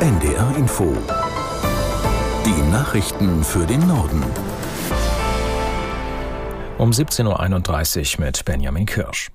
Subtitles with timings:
[0.00, 0.96] NDR Info.
[2.46, 4.24] Die Nachrichten für den Norden.
[6.78, 9.28] Um 17.31 Uhr mit Benjamin Kirsch.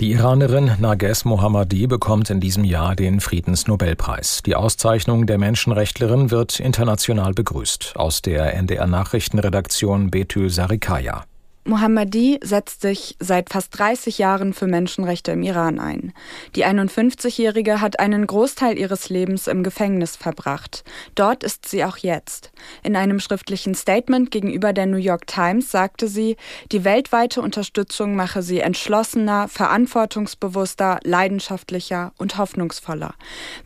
[0.00, 4.42] Die Iranerin Nages Mohammadi bekommt in diesem Jahr den Friedensnobelpreis.
[4.44, 7.92] Die Auszeichnung der Menschenrechtlerin wird international begrüßt.
[7.94, 11.26] Aus der NDR Nachrichtenredaktion Betül Sarikaya.
[11.68, 16.14] Mohammadi setzt sich seit fast 30 Jahren für Menschenrechte im Iran ein.
[16.56, 20.82] Die 51-Jährige hat einen Großteil ihres Lebens im Gefängnis verbracht.
[21.14, 22.52] Dort ist sie auch jetzt.
[22.82, 26.38] In einem schriftlichen Statement gegenüber der New York Times sagte sie,
[26.72, 33.12] die weltweite Unterstützung mache sie entschlossener, verantwortungsbewusster, leidenschaftlicher und hoffnungsvoller.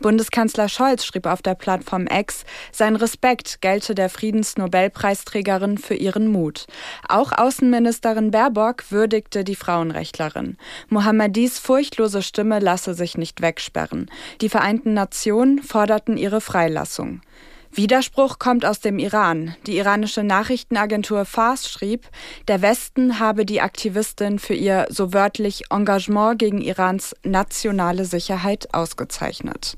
[0.01, 2.43] Bundeskanzler Scholz schrieb auf der Plattform X,
[2.73, 6.67] sein Respekt gelte der Friedensnobelpreisträgerin für ihren Mut.
[7.07, 10.57] Auch Außenminister Außenministerin Baerbock würdigte die Frauenrechtlerin.
[10.89, 14.09] Mohammedis furchtlose Stimme lasse sich nicht wegsperren.
[14.41, 17.21] Die Vereinten Nationen forderten ihre Freilassung.
[17.71, 19.55] Widerspruch kommt aus dem Iran.
[19.67, 22.09] Die iranische Nachrichtenagentur Fars schrieb,
[22.47, 29.77] der Westen habe die Aktivistin für ihr so wörtlich Engagement gegen Irans nationale Sicherheit ausgezeichnet.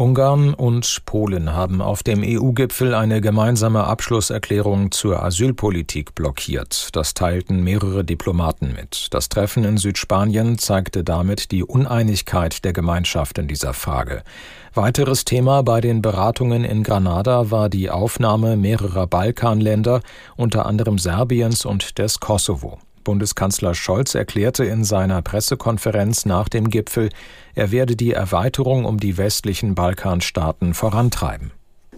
[0.00, 6.88] Ungarn und Polen haben auf dem EU-Gipfel eine gemeinsame Abschlusserklärung zur Asylpolitik blockiert.
[6.96, 9.08] Das teilten mehrere Diplomaten mit.
[9.10, 14.22] Das Treffen in Südspanien zeigte damit die Uneinigkeit der Gemeinschaft in dieser Frage.
[14.72, 20.00] Weiteres Thema bei den Beratungen in Granada war die Aufnahme mehrerer Balkanländer,
[20.34, 22.78] unter anderem Serbiens und des Kosovo.
[23.04, 27.08] Bundeskanzler Scholz erklärte in seiner Pressekonferenz nach dem Gipfel,
[27.54, 31.52] er werde die Erweiterung um die westlichen Balkanstaaten vorantreiben.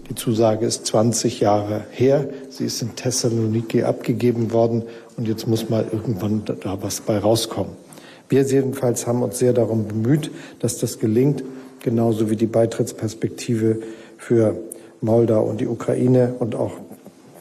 [0.09, 2.29] Die Zusage ist 20 Jahre her.
[2.51, 4.83] Sie ist in Thessaloniki abgegeben worden
[5.17, 7.77] und jetzt muss mal irgendwann da was bei rauskommen.
[8.29, 11.45] Wir jedenfalls haben uns sehr darum bemüht, dass das gelingt,
[11.81, 13.81] genauso wie die Beitrittsperspektive
[14.19, 14.57] für
[15.01, 16.73] Moldau und die Ukraine und auch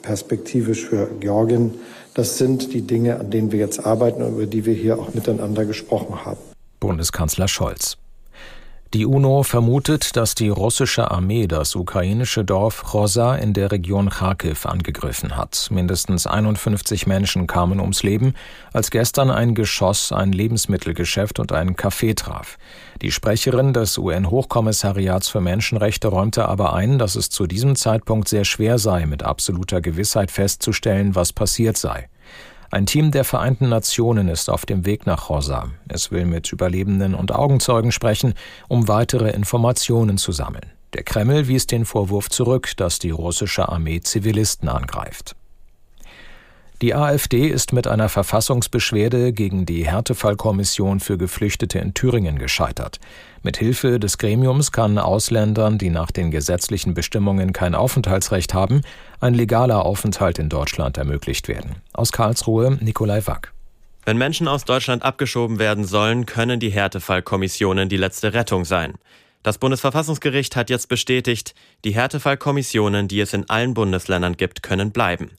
[0.02, 1.76] perspektivisch für Georgien
[2.14, 5.14] das sind die Dinge, an denen wir jetzt arbeiten und über die wir hier auch
[5.14, 6.40] miteinander gesprochen haben.
[6.80, 7.98] Bundeskanzler Scholz.
[8.94, 14.66] Die UNO vermutet, dass die russische Armee das ukrainische Dorf Rosa in der Region Kharkiv
[14.66, 15.70] angegriffen hat.
[15.72, 18.34] Mindestens 51 Menschen kamen ums Leben,
[18.74, 22.58] als gestern ein Geschoss ein Lebensmittelgeschäft und ein Café traf.
[23.02, 28.44] Die Sprecherin des UN-Hochkommissariats für Menschenrechte räumte aber ein, dass es zu diesem Zeitpunkt sehr
[28.44, 32.10] schwer sei, mit absoluter Gewissheit festzustellen, was passiert sei.
[32.74, 35.68] Ein Team der Vereinten Nationen ist auf dem Weg nach Rosa.
[35.90, 38.34] Es will mit Überlebenden und Augenzeugen sprechen,
[38.70, 40.72] um weitere Informationen zu sammeln.
[40.94, 45.36] Der Kreml wies den Vorwurf zurück, dass die russische Armee Zivilisten angreift.
[46.82, 53.00] Die AfD ist mit einer Verfassungsbeschwerde gegen die Härtefallkommission für Geflüchtete in Thüringen gescheitert.
[53.44, 58.82] Mit Hilfe des Gremiums kann Ausländern, die nach den gesetzlichen Bestimmungen kein Aufenthaltsrecht haben,
[59.20, 61.76] ein legaler Aufenthalt in Deutschland ermöglicht werden.
[61.94, 63.54] Aus Karlsruhe Nikolai Wack.
[64.04, 68.96] Wenn Menschen aus Deutschland abgeschoben werden sollen, können die Härtefallkommissionen die letzte Rettung sein.
[69.44, 71.54] Das Bundesverfassungsgericht hat jetzt bestätigt,
[71.84, 75.30] die Härtefallkommissionen, die es in allen Bundesländern gibt, können bleiben.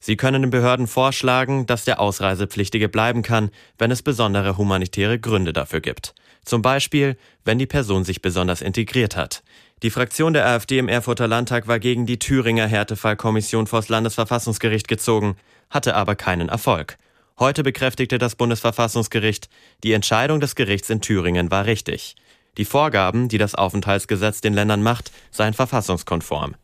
[0.00, 5.52] Sie können den Behörden vorschlagen, dass der Ausreisepflichtige bleiben kann, wenn es besondere humanitäre Gründe
[5.52, 6.14] dafür gibt.
[6.44, 9.42] Zum Beispiel, wenn die Person sich besonders integriert hat.
[9.82, 15.36] Die Fraktion der AfD im Erfurter Landtag war gegen die Thüringer Härtefallkommission vors Landesverfassungsgericht gezogen,
[15.70, 16.96] hatte aber keinen Erfolg.
[17.38, 19.48] Heute bekräftigte das Bundesverfassungsgericht,
[19.84, 22.16] die Entscheidung des Gerichts in Thüringen war richtig.
[22.56, 26.56] Die Vorgaben, die das Aufenthaltsgesetz den Ländern macht, seien verfassungskonform.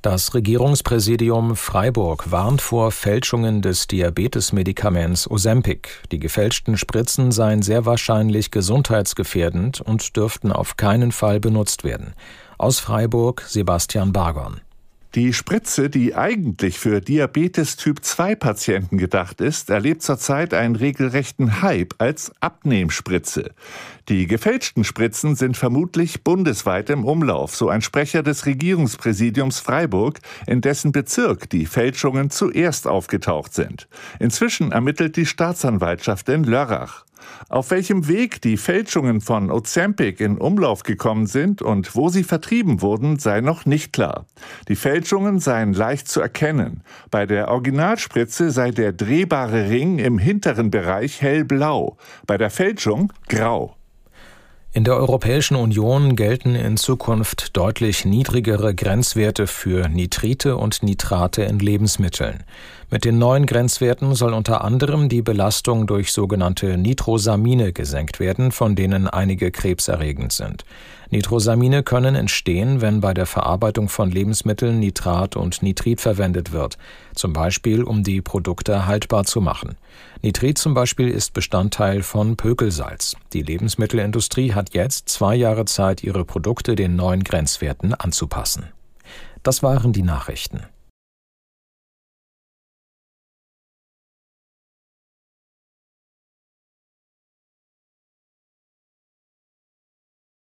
[0.00, 5.88] Das Regierungspräsidium Freiburg warnt vor Fälschungen des Diabetesmedikaments Ozempic.
[6.12, 12.14] Die gefälschten Spritzen seien sehr wahrscheinlich gesundheitsgefährdend und dürften auf keinen Fall benutzt werden.
[12.58, 14.60] Aus Freiburg Sebastian Bargon.
[15.18, 21.60] Die Spritze, die eigentlich für Diabetes Typ 2 Patienten gedacht ist, erlebt zurzeit einen regelrechten
[21.60, 23.50] Hype als Abnehmspritze.
[24.08, 30.60] Die gefälschten Spritzen sind vermutlich bundesweit im Umlauf, so ein Sprecher des Regierungspräsidiums Freiburg, in
[30.60, 33.88] dessen Bezirk die Fälschungen zuerst aufgetaucht sind.
[34.20, 37.07] Inzwischen ermittelt die Staatsanwaltschaft in Lörrach.
[37.48, 42.82] Auf welchem Weg die Fälschungen von Ozempic in Umlauf gekommen sind und wo sie vertrieben
[42.82, 44.26] wurden, sei noch nicht klar.
[44.68, 46.82] Die Fälschungen seien leicht zu erkennen.
[47.10, 53.77] Bei der Originalspritze sei der drehbare Ring im hinteren Bereich hellblau, bei der Fälschung grau.
[54.74, 61.58] In der Europäischen Union gelten in Zukunft deutlich niedrigere Grenzwerte für Nitrite und Nitrate in
[61.58, 62.44] Lebensmitteln.
[62.90, 68.76] Mit den neuen Grenzwerten soll unter anderem die Belastung durch sogenannte Nitrosamine gesenkt werden, von
[68.76, 70.64] denen einige krebserregend sind.
[71.10, 76.76] Nitrosamine können entstehen, wenn bei der Verarbeitung von Lebensmitteln Nitrat und Nitrit verwendet wird,
[77.14, 79.76] zum Beispiel um die Produkte haltbar zu machen.
[80.22, 83.16] Nitrit zum Beispiel ist Bestandteil von Pökelsalz.
[83.32, 88.64] Die Lebensmittelindustrie hat jetzt zwei Jahre Zeit, ihre Produkte den neuen Grenzwerten anzupassen.
[89.42, 90.60] Das waren die Nachrichten.